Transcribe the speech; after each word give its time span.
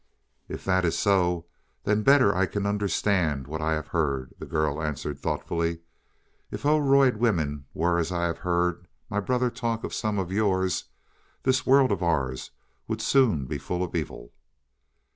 "If 0.49 0.65
that 0.65 0.83
is 0.83 0.97
so, 0.97 1.45
then 1.83 2.01
better 2.01 2.33
I 2.35 2.47
can 2.47 2.65
understand 2.65 3.45
what 3.45 3.61
I 3.61 3.73
have 3.73 3.89
heard," 3.89 4.33
the 4.39 4.47
girl 4.47 4.81
answered 4.81 5.19
thoughtfully. 5.19 5.81
"If 6.49 6.65
Oroid 6.65 7.17
women 7.17 7.65
were 7.75 7.99
as 7.99 8.11
I 8.11 8.23
have 8.23 8.39
heard 8.39 8.87
my 9.11 9.19
brother 9.19 9.51
talk 9.51 9.83
of 9.83 9.93
some 9.93 10.17
of 10.17 10.31
yours, 10.31 10.85
this 11.43 11.67
world 11.67 11.91
of 11.91 12.01
ours 12.01 12.49
would 12.87 12.99
soon 12.99 13.45
be 13.45 13.59
full 13.59 13.83
of 13.83 13.95
evil." 13.95 14.33